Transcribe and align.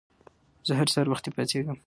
زه 0.67 0.73
هر 0.79 0.87
سهار 0.93 1.07
وخته 1.09 1.29
پاڅيږم 1.35 1.77